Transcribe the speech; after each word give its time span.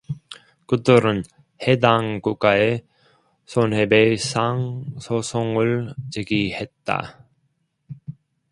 그들은 0.65 1.21
해당 1.67 2.21
국가에 2.21 2.79
손해배상 3.45 4.95
소송을 4.99 5.93
제기했다. 6.11 7.23